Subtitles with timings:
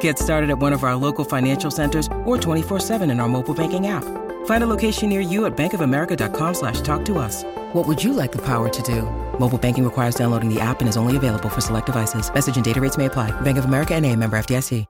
[0.00, 3.86] Get started at one of our local financial centers or 24-7 in our mobile banking
[3.86, 4.04] app.
[4.46, 7.44] Find a location near you at bankofamerica.com slash talk to us.
[7.72, 9.02] What would you like the power to do?
[9.38, 12.32] Mobile banking requires downloading the app and is only available for select devices.
[12.32, 13.30] Message and data rates may apply.
[13.40, 14.84] Bank of America and a member FDIC.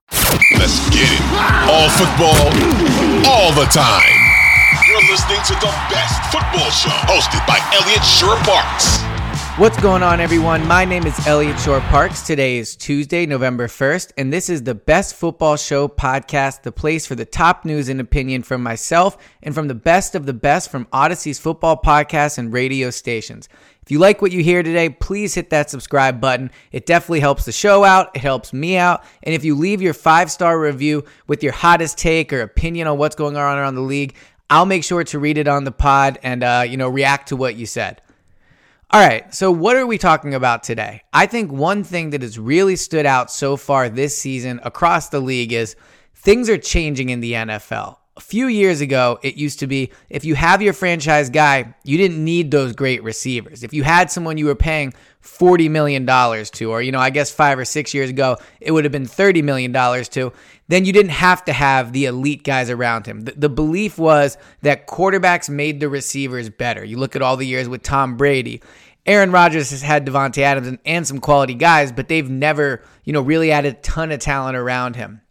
[0.58, 1.22] Let's get it.
[1.68, 2.38] All football,
[3.28, 4.18] all the time.
[4.86, 9.07] You're listening to the best football show hosted by Elliot Shorr-Parks.
[9.58, 10.64] What's going on, everyone?
[10.68, 12.22] My name is Elliot Shorr-Parks.
[12.22, 17.06] Today is Tuesday, November 1st, and this is the Best Football Show podcast, the place
[17.06, 20.70] for the top news and opinion from myself and from the best of the best
[20.70, 23.48] from Odyssey's football podcasts and radio stations.
[23.82, 26.52] If you like what you hear today, please hit that subscribe button.
[26.70, 29.92] It definitely helps the show out, it helps me out, and if you leave your
[29.92, 33.80] five star review with your hottest take or opinion on what's going on around the
[33.80, 34.14] league,
[34.48, 37.36] I'll make sure to read it on the pod and uh, you know react to
[37.36, 38.00] what you said.
[38.90, 41.02] All right, so what are we talking about today?
[41.12, 45.20] I think one thing that has really stood out so far this season across the
[45.20, 45.76] league is
[46.14, 47.98] things are changing in the NFL.
[48.16, 51.98] A few years ago, it used to be if you have your franchise guy, you
[51.98, 53.62] didn't need those great receivers.
[53.62, 57.30] If you had someone you were paying $40 million to, or, you know, I guess
[57.30, 60.32] five or six years ago, it would have been $30 million to,
[60.68, 63.22] then you didn't have to have the elite guys around him.
[63.22, 66.84] The, the, belief was that quarterbacks made the receivers better.
[66.84, 68.62] You look at all the years with Tom Brady.
[69.08, 73.14] Aaron Rodgers has had Davante Adams and, and some quality guys, but they've never, you
[73.14, 75.22] know, really added a ton of talent around him.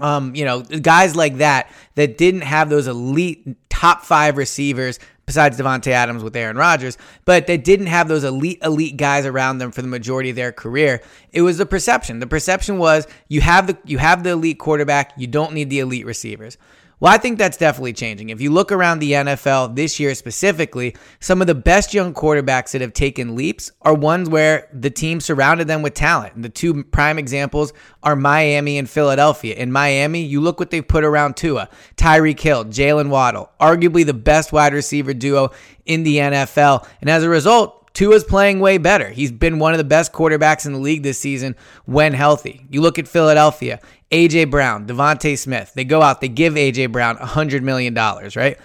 [0.00, 5.58] Um, you know, guys like that that didn't have those elite top five receivers besides
[5.58, 9.72] Davante Adams with Aaron Rodgers, but they didn't have those elite elite guys around them
[9.72, 11.02] for the majority of their career.
[11.32, 12.20] It was the perception.
[12.20, 15.80] The perception was you have the you have the elite quarterback, you don't need the
[15.80, 16.56] elite receivers.
[17.00, 18.30] Well, I think that's definitely changing.
[18.30, 22.72] If you look around the NFL this year specifically, some of the best young quarterbacks
[22.72, 26.34] that have taken leaps are ones where the team surrounded them with talent.
[26.34, 27.72] And the two prime examples
[28.02, 29.54] are Miami and Philadelphia.
[29.54, 34.14] In Miami, you look what they've put around Tua, Tyreek Hill, Jaylen Waddle, arguably the
[34.14, 35.50] best wide receiver duo
[35.86, 36.84] in the NFL.
[37.00, 39.08] And as a result, Tua's playing way better.
[39.08, 42.64] He's been one of the best quarterbacks in the league this season when healthy.
[42.70, 43.80] You look at Philadelphia,
[44.12, 45.72] AJ Brown, DeVonta Smith.
[45.74, 47.92] They go out, they give AJ Brown $100 million,
[48.36, 48.56] right?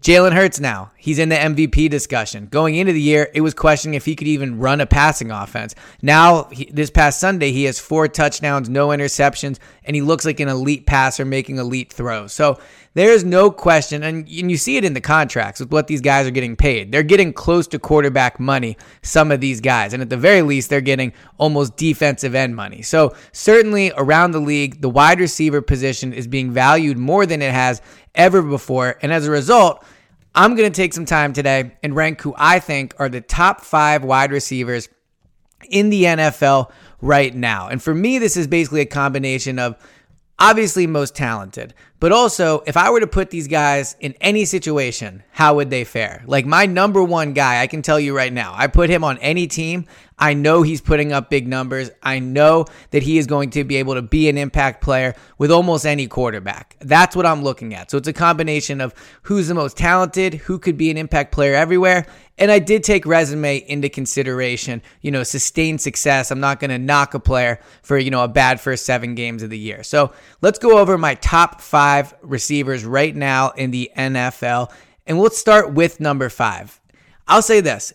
[0.00, 2.46] Jalen Hurts now, he's in the MVP discussion.
[2.46, 5.74] Going into the year, it was questioning if he could even run a passing offense.
[6.00, 10.40] Now, he, this past Sunday, he has four touchdowns, no interceptions, and he looks like
[10.40, 12.32] an elite passer making elite throws.
[12.32, 12.58] So
[12.94, 16.26] there's no question, and, and you see it in the contracts with what these guys
[16.26, 16.92] are getting paid.
[16.92, 20.70] They're getting close to quarterback money, some of these guys, and at the very least,
[20.70, 22.80] they're getting almost defensive end money.
[22.80, 27.52] So certainly around the league, the wide receiver position is being valued more than it
[27.52, 27.82] has
[28.14, 28.96] ever before.
[29.02, 29.84] And as a result,
[30.34, 33.62] I'm going to take some time today and rank who I think are the top
[33.62, 34.88] five wide receivers
[35.68, 36.70] in the NFL
[37.00, 37.68] right now.
[37.68, 39.76] And for me, this is basically a combination of
[40.38, 45.22] obviously most talented, but also if I were to put these guys in any situation,
[45.30, 46.24] how would they fare?
[46.26, 49.18] Like my number one guy, I can tell you right now, I put him on
[49.18, 49.86] any team.
[50.18, 51.90] I know he's putting up big numbers.
[52.02, 55.50] I know that he is going to be able to be an impact player with
[55.50, 56.76] almost any quarterback.
[56.80, 57.90] That's what I'm looking at.
[57.90, 61.54] So it's a combination of who's the most talented, who could be an impact player
[61.54, 62.04] everywhere,
[62.40, 66.30] and I did take resume into consideration, you know, sustained success.
[66.30, 69.42] I'm not going to knock a player for, you know, a bad first seven games
[69.42, 69.82] of the year.
[69.82, 71.89] So let's go over my top five
[72.22, 74.72] receivers right now in the NFL.
[75.06, 76.80] And we'll start with number five.
[77.26, 77.92] I'll say this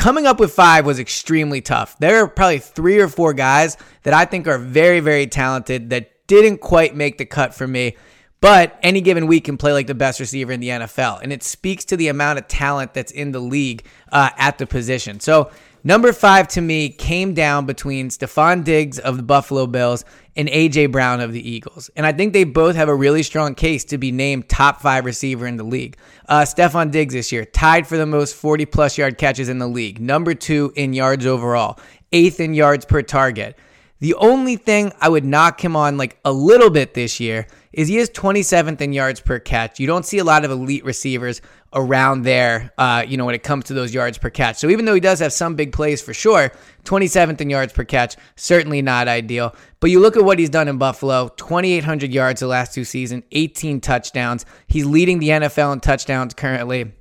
[0.00, 1.96] coming up with five was extremely tough.
[1.98, 6.26] There are probably three or four guys that I think are very, very talented that
[6.26, 7.96] didn't quite make the cut for me.
[8.40, 11.20] But any given week can play like the best receiver in the NFL.
[11.22, 14.66] And it speaks to the amount of talent that's in the league uh, at the
[14.66, 15.20] position.
[15.20, 15.50] So,
[15.82, 20.04] number five to me came down between Stefon Diggs of the Buffalo Bills
[20.36, 20.86] and A.J.
[20.86, 21.90] Brown of the Eagles.
[21.96, 25.04] And I think they both have a really strong case to be named top five
[25.04, 25.96] receiver in the league.
[26.28, 29.68] Uh, Stefon Diggs this year, tied for the most 40 plus yard catches in the
[29.68, 31.78] league, number two in yards overall.
[32.12, 33.56] eighth in yards per target.
[34.00, 37.88] The only thing I would knock him on like a little bit this year is
[37.88, 39.78] he is 27th in yards per catch.
[39.78, 41.40] You don't see a lot of elite receivers
[41.72, 44.56] around there, uh, you know, when it comes to those yards per catch.
[44.56, 46.50] So even though he does have some big plays for sure,
[46.84, 49.54] 27th in yards per catch, certainly not ideal.
[49.78, 53.24] But you look at what he's done in Buffalo 2,800 yards the last two seasons,
[53.30, 54.44] 18 touchdowns.
[54.66, 56.92] He's leading the NFL in touchdowns currently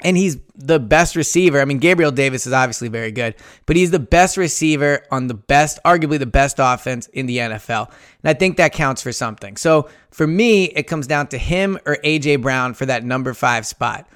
[0.00, 1.60] and he's the best receiver.
[1.60, 3.34] I mean, Gabriel Davis is obviously very good,
[3.66, 7.90] but he's the best receiver on the best, arguably the best offense in the NFL.
[8.22, 9.56] And I think that counts for something.
[9.56, 13.66] So for me, it comes down to him or AJ Brown for that number five
[13.66, 14.08] spot.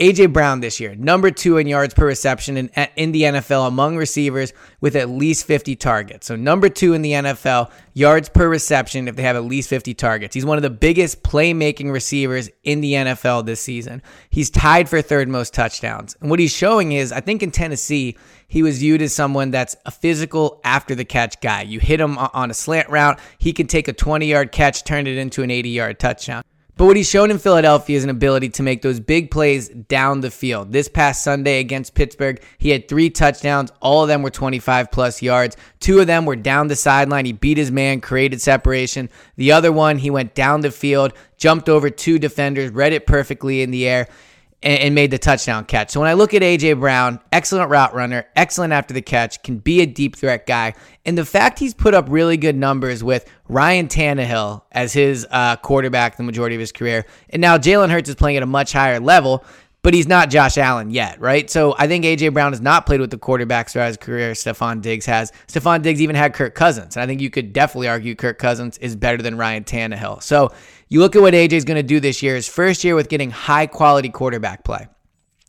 [0.00, 3.98] AJ Brown this year, number two in yards per reception in, in the NFL among
[3.98, 6.26] receivers with at least 50 targets.
[6.26, 9.92] So, number two in the NFL, yards per reception if they have at least 50
[9.92, 10.34] targets.
[10.34, 14.00] He's one of the biggest playmaking receivers in the NFL this season.
[14.30, 16.16] He's tied for third most touchdowns.
[16.22, 18.16] And what he's showing is, I think in Tennessee,
[18.48, 21.60] he was viewed as someone that's a physical after the catch guy.
[21.60, 25.06] You hit him on a slant route, he can take a 20 yard catch, turn
[25.06, 26.42] it into an 80 yard touchdown.
[26.80, 30.22] But what he's shown in Philadelphia is an ability to make those big plays down
[30.22, 30.72] the field.
[30.72, 33.70] This past Sunday against Pittsburgh, he had three touchdowns.
[33.82, 35.58] All of them were 25 plus yards.
[35.80, 37.26] Two of them were down the sideline.
[37.26, 39.10] He beat his man, created separation.
[39.36, 43.60] The other one, he went down the field, jumped over two defenders, read it perfectly
[43.60, 44.08] in the air
[44.62, 45.90] and, made the touchdown catch.
[45.90, 49.58] So when I look at AJ Brown, excellent route runner, excellent after the catch, can
[49.58, 50.74] be a deep threat guy,
[51.04, 55.56] and the fact he's put up really good numbers with Ryan Tannehill as his uh,
[55.56, 58.72] quarterback the majority of his career, and now Jalen Hurts is playing at a much
[58.72, 59.44] higher level
[59.82, 61.48] but he's not Josh Allen yet, right?
[61.48, 64.32] So I think AJ Brown has not played with the quarterbacks throughout his career.
[64.32, 65.32] Stefon Diggs has.
[65.48, 68.76] Stefon Diggs even had Kirk Cousins, and I think you could definitely argue Kirk Cousins
[68.78, 70.22] is better than Ryan Tannehill.
[70.22, 70.52] So
[70.90, 72.34] you look at what AJ is going to do this year.
[72.34, 74.88] His first year with getting high quality quarterback play.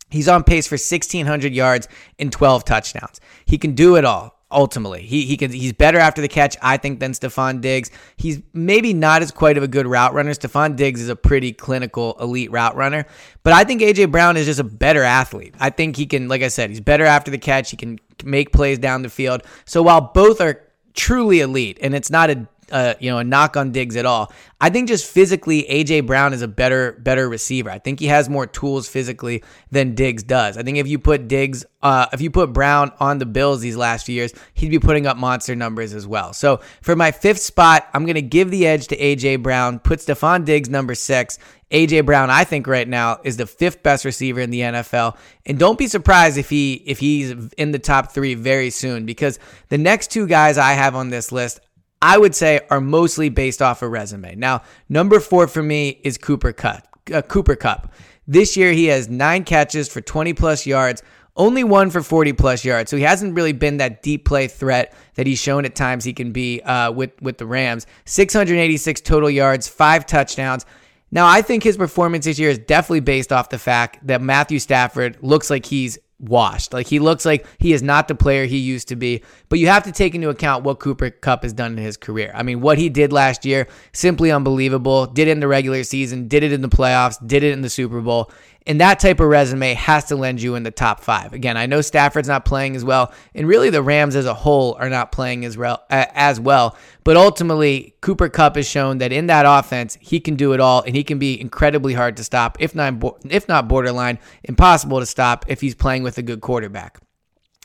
[0.10, 1.88] He's on pace for 1,600 yards
[2.20, 3.20] and 12 touchdowns.
[3.46, 5.02] He can do it all ultimately.
[5.04, 7.90] He he can he's better after the catch, I think, than Stefon Diggs.
[8.18, 10.32] He's maybe not as quite of a good route runner.
[10.32, 13.06] Stefon Diggs is a pretty clinical elite route runner.
[13.44, 15.56] But I think AJ Brown is just a better athlete.
[15.60, 17.72] I think he can, like I said, he's better after the catch.
[17.72, 19.44] He can make plays down the field.
[19.66, 20.62] So while both are
[20.94, 24.32] truly elite, and it's not a uh, you know a knock on Diggs at all.
[24.60, 27.70] I think just physically, AJ Brown is a better better receiver.
[27.70, 30.58] I think he has more tools physically than Diggs does.
[30.58, 33.78] I think if you put Diggs, uh, if you put Brown on the Bills these
[33.78, 36.34] last few years, he'd be putting up monster numbers as well.
[36.34, 39.80] So for my fifth spot, I'm gonna give the edge to AJ Brown.
[39.80, 41.38] Put Stefon Diggs number six.
[41.72, 45.58] AJ Brown, I think right now is the fifth best receiver in the NFL, and
[45.58, 49.40] don't be surprised if he if he's in the top three very soon because
[49.70, 51.62] the next two guys I have on this list,
[52.02, 54.36] I would say are mostly based off a resume.
[54.36, 56.88] Now, number four for me is Cooper Kupp.
[57.14, 57.94] Uh, Cooper Kupp.
[58.28, 61.04] This year he has nine catches for 20 plus yards,
[61.36, 62.90] only one for 40 plus yards.
[62.90, 66.14] So he hasn't really been that deep play threat that he's shown at times he
[66.14, 67.88] can be uh, with with the Rams.
[68.06, 70.66] 686 total yards, five touchdowns.
[71.12, 74.60] Now I think his performance this year is definitely based off the fact that Matthew
[74.60, 76.74] Stafford looks like he's washed.
[76.74, 79.24] Like he looks like he is not the player he used to be.
[79.50, 82.32] But you have to take into account what Cooper Kupp has done in his career.
[82.34, 85.08] I mean, what he did last year, simply unbelievable.
[85.08, 87.70] Did it in the regular season, did it in the playoffs, did it in the
[87.70, 88.32] Super Bowl.
[88.68, 91.34] And that type of resume has to lend you in the top five.
[91.34, 94.76] Again, I know Stafford's not playing as well, and really the Rams as a whole
[94.80, 95.84] are not playing as well.
[95.90, 96.78] As well.
[97.04, 100.84] But ultimately, Cooper Kupp has shown that in that offense, he can do it all,
[100.84, 102.94] and he can be incredibly hard to stop, if not
[103.26, 107.00] if not borderline impossible to stop if he's playing with a good quarterback.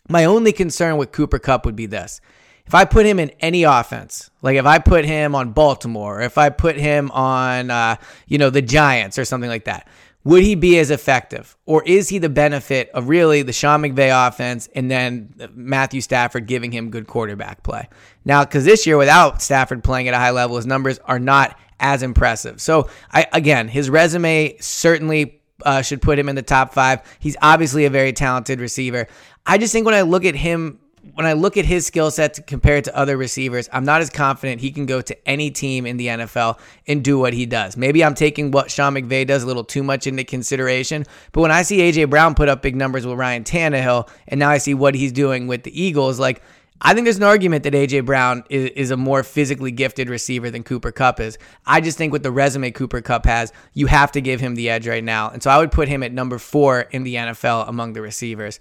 [0.08, 2.20] My only concern with Cooper Kupp would be this.
[2.66, 6.22] If I put him in any offense, like if I put him on Baltimore, or
[6.22, 9.86] if I put him on, uh, you know, the Giants or something like that,
[10.26, 11.56] would he be as effective?
[11.66, 16.46] Or is he the benefit of really the Sean McVay offense and then Matthew Stafford
[16.46, 17.88] giving him good quarterback play?
[18.24, 21.56] Now, because this year, without Stafford playing at a high level, his numbers are not
[21.78, 22.60] as impressive.
[22.60, 27.02] So, I, again, his resume certainly uh, should put him in the top five.
[27.20, 29.06] He's obviously a very talented receiver.
[29.46, 30.80] I just think when I look at him
[31.14, 34.60] when I look at his skill set compared to other receivers, I'm not as confident
[34.60, 37.76] he can go to any team in the NFL and do what he does.
[37.76, 41.50] Maybe I'm taking what Sean McVay does a little too much into consideration, but when
[41.50, 44.74] I see AJ Brown put up big numbers with Ryan Tannehill, and now I see
[44.74, 46.42] what he's doing with the Eagles, like
[46.80, 50.50] I think there's an argument that AJ Brown is, is, a more physically gifted receiver
[50.50, 51.38] than Cooper Kupp is.
[51.64, 54.68] I just think with the resume Cooper Kupp has, you have to give him the
[54.68, 55.30] edge right now.
[55.30, 58.60] And so I would put him at number four in the NFL among the receivers.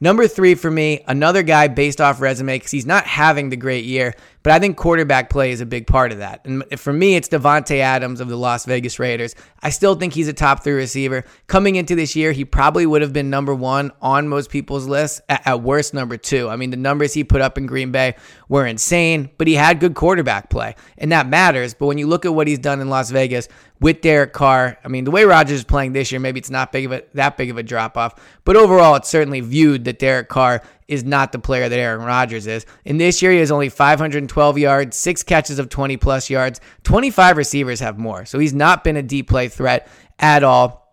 [0.00, 3.84] Number three for me, another guy based off resume because he's not having the great
[3.84, 4.14] year,
[4.46, 6.44] but I think quarterback play is a big part of that.
[6.44, 9.34] And for me, it's Davante Adams of the Las Vegas Raiders.
[9.60, 11.24] I still think he's a top three receiver.
[11.48, 15.20] Coming into this year, he probably would have been number one on most people's lists,
[15.28, 16.48] at, at worst, number two.
[16.48, 18.14] I mean, the numbers he put up in Green Bay
[18.48, 21.74] were insane, but he had good quarterback play, and that matters.
[21.74, 23.48] But when you look at what he's done in Las Vegas,
[23.80, 24.78] with Derek Carr.
[24.84, 27.02] I mean, the way Rodgers is playing this year, maybe it's not big of a
[27.14, 31.04] that big of a drop off, but overall, it's certainly viewed that Derek Carr is
[31.04, 32.66] not the player that Aaron Rodgers is.
[32.84, 36.60] In this year, he has only 512 yards, six catches of 20 plus yards.
[36.84, 39.88] 25 receivers have more, so he's not been a deep play threat
[40.18, 40.86] at all.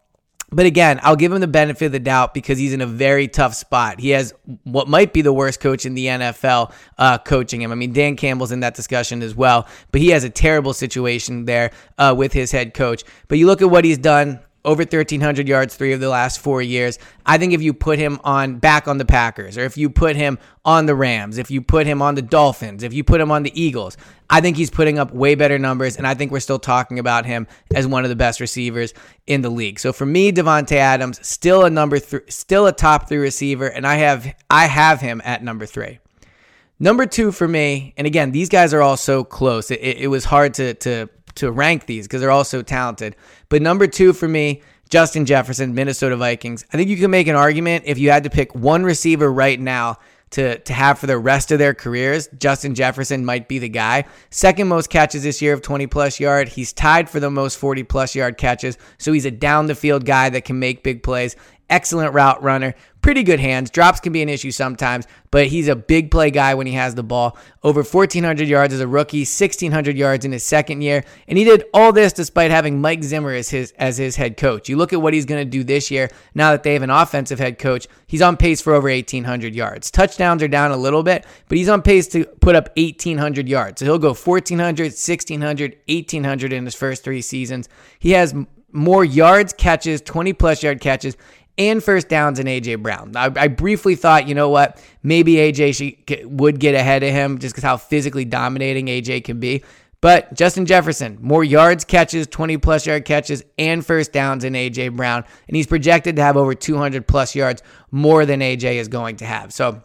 [0.51, 3.27] But again, I'll give him the benefit of the doubt because he's in a very
[3.27, 3.99] tough spot.
[3.99, 4.33] He has
[4.63, 7.71] what might be the worst coach in the NFL uh, coaching him.
[7.71, 11.45] I mean, Dan Campbell's in that discussion as well, but he has a terrible situation
[11.45, 13.03] there uh, with his head coach.
[13.27, 16.61] But you look at what he's done over 1300 yards three of the last four
[16.61, 16.99] years.
[17.25, 20.15] I think if you put him on back on the packers or if you put
[20.15, 23.31] him on the rams if you put him on the dolphins if you put him
[23.31, 23.97] on the eagles
[24.29, 27.25] i think he's putting up way better numbers and i think we're still talking about
[27.25, 28.93] him as one of the best receivers
[29.27, 29.79] in the league.
[29.79, 33.85] So for me Davante Adams still a number three still a top three receiver and
[33.85, 35.99] i have i have him at number three.
[36.79, 39.71] Number two for me, and again, these guys are all so close.
[39.71, 43.15] It, it, it was hard to to to rank these because they're all so talented.
[43.49, 46.65] But number two for me, Justin Jefferson, Minnesota Vikings.
[46.71, 49.59] I think you can make an argument if you had to pick one receiver right
[49.59, 49.97] now
[50.33, 54.05] to, to have for the rest of their careers, Justin Jefferson might be the guy.
[54.31, 56.49] Second most catches this year of 20 plus yard.
[56.49, 58.77] He's tied for the most 40 plus yard catches.
[58.97, 61.35] So he's a down the field guy that can make big plays
[61.69, 63.69] excellent route runner, pretty good hands.
[63.69, 66.95] Drops can be an issue sometimes, but he's a big play guy when he has
[66.95, 67.37] the ball.
[67.61, 71.65] Over 1,400 yards as a rookie, 1,600 yards in his second year, and he did
[71.73, 74.69] all this despite having Mike Zimmer as his as his head coach.
[74.69, 76.09] You look at what he's going to do this year.
[76.33, 79.91] Now that they have an offensive head coach, he's on pace for over 1,800 yards.
[79.91, 83.79] Touchdowns are down a little bit, but he's on pace to put up 1,800 yards.
[83.79, 87.67] So he'll go 1,400, 1,600, 1,800 in his first three seasons.
[87.99, 88.33] He has
[88.73, 91.15] more yards, catches, 20 plus yard catches,
[91.57, 93.15] and first downs in AJ Brown.
[93.15, 97.53] I, I, briefly thought, you know what, maybe AJ would get ahead of him just
[97.53, 99.63] because how physically dominating AJ can be.
[100.01, 104.97] But Justin Jefferson, more yards, catches, 20 plus yard catches, and first downs in AJ
[104.97, 105.23] Brown.
[105.47, 109.25] And he's projected to have over 200 plus yards more than AJ is going to
[109.25, 109.53] have.
[109.53, 109.81] So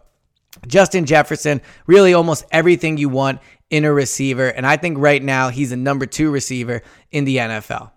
[0.67, 4.49] Justin Jefferson, really almost everything you want in a receiver.
[4.49, 6.83] And I think right now he's a number two receiver
[7.13, 7.93] in the NFL.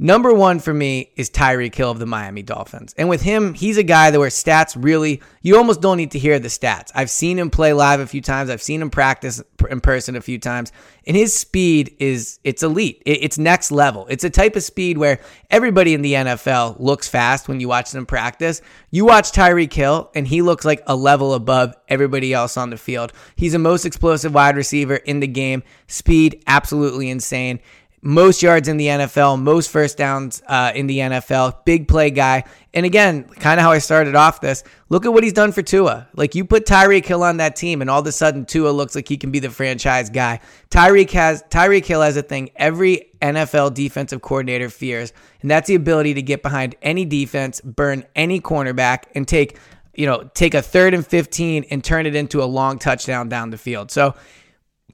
[0.00, 2.94] Number one for me is Tyreek Hill of the Miami Dolphins.
[2.96, 6.20] And with him, he's a guy that where stats really, you almost don't need to
[6.20, 6.92] hear the stats.
[6.94, 8.48] I've seen him play live a few times.
[8.48, 10.70] I've seen him practice in person a few times.
[11.04, 13.02] And his speed is, it's elite.
[13.06, 14.06] It's next level.
[14.08, 15.18] It's a type of speed where
[15.50, 18.62] everybody in the NFL looks fast when you watch them practice.
[18.92, 22.76] You watch Tyreek Hill and he looks like a level above everybody else on the
[22.76, 23.12] field.
[23.34, 25.64] He's the most explosive wide receiver in the game.
[25.88, 27.58] Speed, absolutely insane
[28.00, 32.44] most yards in the NFL, most first downs uh, in the NFL, big play guy.
[32.72, 35.62] And again, kind of how I started off this, look at what he's done for
[35.62, 36.06] Tua.
[36.14, 38.94] Like you put Tyreek Hill on that team, and all of a sudden Tua looks
[38.94, 40.40] like he can be the franchise guy.
[40.70, 45.12] Tyreek has Tyreek Hill has a thing every NFL defensive coordinator fears,
[45.42, 49.58] and that's the ability to get behind any defense, burn any cornerback, and take
[49.94, 53.50] you know take a third and fifteen and turn it into a long touchdown down
[53.50, 53.90] the field.
[53.90, 54.14] So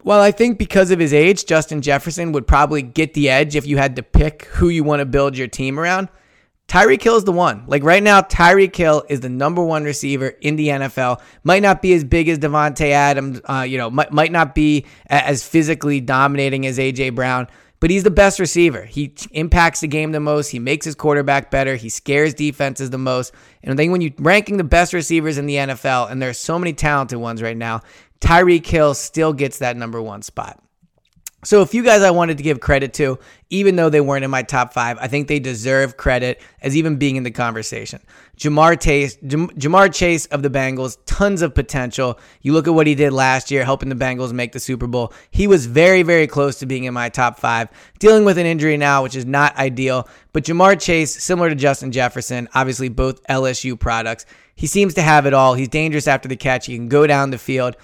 [0.04, 3.66] well, I think because of his age, Justin Jefferson would probably get the edge if
[3.66, 6.08] you had to pick who you want to build your team around.
[6.68, 7.64] Tyreek Hill is the one.
[7.66, 11.20] Like right now, Tyreek Hill is the number one receiver in the NFL.
[11.42, 14.86] Might not be as big as Davante Adams, uh, you know, might, might not be
[15.06, 17.48] as physically dominating as AJ Brown,
[17.80, 18.84] but he's the best receiver.
[18.84, 20.48] He impacts the game the most.
[20.48, 21.76] He makes his quarterback better.
[21.76, 23.34] He scares defenses the most.
[23.62, 26.58] And I think when you're ranking the best receivers in the NFL, and there's so
[26.58, 27.82] many talented ones right now,
[28.20, 30.60] Tyreek Hill still gets that number one spot.
[31.44, 33.18] So, a few guys I wanted to give credit to,
[33.50, 36.96] even though they weren't in my top five, I think they deserve credit as even
[36.96, 38.00] being in the conversation.
[38.38, 42.18] Ja'Marr Chase, Ja'Marr Chase of the Bengals, tons of potential.
[42.40, 45.12] You look at what he did last year, helping the Bengals make the Super Bowl.
[45.30, 47.68] He was very, very close to being in my top five.
[47.98, 50.08] Dealing with an injury now, which is not ideal.
[50.32, 54.24] But Ja'Marr Chase, similar to Justin Jefferson, obviously both LSU products.
[54.56, 55.54] He seems to have it all.
[55.54, 56.66] He's dangerous after the catch.
[56.66, 57.76] He can go down the field.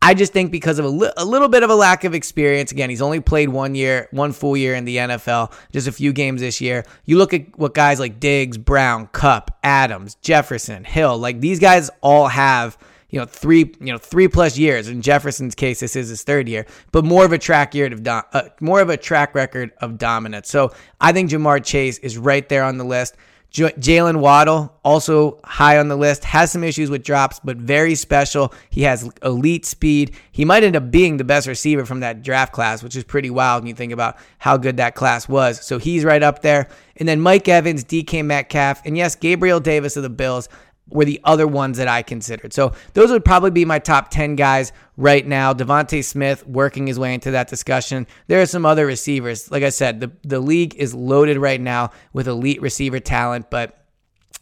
[0.00, 2.70] I just think because of a, li- a, little bit of a lack of experience,
[2.70, 6.12] again, he's only played one year, one full year in the NFL, just a few
[6.12, 6.84] games this year.
[7.04, 11.90] You look at what guys like Diggs, Brown, Kupp, Adams, Jefferson, Hill, like these guys
[12.00, 12.78] all have,
[13.10, 14.88] you know, three, you know, three plus years.
[14.88, 18.02] In Jefferson's case, this is his third year, but more of a track year of
[18.04, 20.48] do- uh, more of a track record of dominance.
[20.48, 23.16] So I think Ja'Marr Chase is right there on the list.
[23.50, 27.94] J- Jaylen Waddle, also high on the list, has some issues with drops, but very
[27.94, 28.52] special.
[28.68, 30.14] He has elite speed.
[30.30, 33.30] He might end up being the best receiver from that draft class, which is pretty
[33.30, 35.64] wild when you think about how good that class was.
[35.64, 36.68] So he's right up there.
[36.96, 40.48] And then Mike Evans, DK Metcalf, and yes, Gabriel Davis of the Bills
[40.90, 42.52] were the other ones that I considered.
[42.52, 45.52] So those would probably be my top 10 guys right now.
[45.52, 48.06] DeVonta Smith working his way into that discussion.
[48.26, 49.50] There are some other receivers.
[49.50, 53.74] Like I said, the, the league is loaded right now with elite receiver talent, but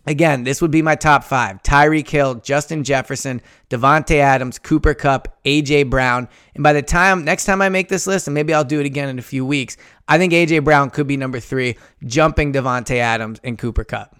[0.08, 5.36] Again, this would be my top five Tyreek Hill, Justin Jefferson, Davante Adams, Cooper Kupp,
[5.44, 6.28] AJ Brown.
[6.54, 8.86] And by the time, next time I make this list, and maybe I'll do it
[8.86, 9.76] again in a few weeks,
[10.06, 14.16] I think AJ Brown could be number three, jumping Davante Adams and Cooper Kupp.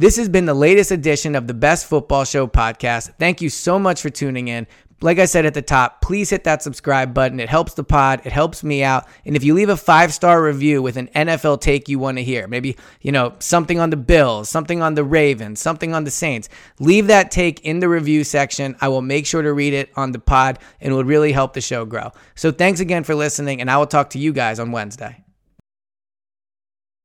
[0.00, 3.12] This has been the latest edition of the Best Football Show podcast.
[3.18, 4.66] Thank you so much for tuning in.
[5.02, 7.38] Like I said at the top, please hit that subscribe button.
[7.38, 9.06] It helps the pod, it helps me out.
[9.26, 12.24] And if you leave a five star review with an NFL take you want to
[12.24, 16.10] hear, maybe, you know, something on the Bills, something on the Ravens, something on the
[16.10, 18.76] Saints, leave that take in the review section.
[18.80, 21.52] I will make sure to read it on the pod and it will really help
[21.52, 22.12] the show grow.
[22.36, 25.24] So thanks again for listening, and I will talk to you guys on Wednesday.